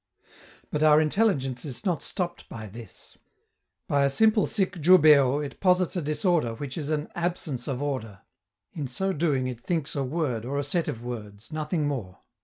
But 0.71 0.81
our 0.81 0.99
intelligence 0.99 1.63
is 1.63 1.85
not 1.85 2.01
stopped 2.01 2.49
by 2.49 2.65
this. 2.65 3.19
By 3.87 4.03
a 4.03 4.09
simple 4.09 4.47
sic 4.47 4.77
jubeo 4.79 5.45
it 5.45 5.59
posits 5.59 5.95
a 5.95 6.01
disorder 6.01 6.55
which 6.55 6.75
is 6.75 6.89
an 6.89 7.07
"absence 7.13 7.67
of 7.67 7.83
order." 7.83 8.21
In 8.73 8.87
so 8.87 9.13
doing 9.13 9.45
it 9.45 9.59
thinks 9.61 9.95
a 9.95 10.03
word 10.03 10.43
or 10.43 10.57
a 10.57 10.63
set 10.63 10.87
of 10.87 11.03
words, 11.03 11.51
nothing 11.51 11.87
more. 11.87 12.17